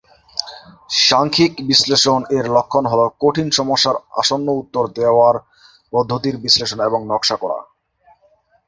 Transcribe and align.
সাংখ্যিক 1.01 1.53
বিশ্লেষণ 1.67 2.21
এর 2.37 2.45
লক্ষ 2.55 2.73
হল 2.91 3.01
কঠিন 3.21 3.47
সমস্যার 3.51 3.95
আসন্ন 4.19 4.47
উত্তর 4.61 4.83
দেওয়ার 4.97 5.35
পদ্ধতির 5.93 6.35
বিশ্লেষণ 6.37 6.79
এবং 6.87 6.99
নকশা 7.07 7.35
করা। 7.35 7.59